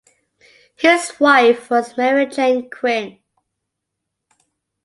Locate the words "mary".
1.95-2.25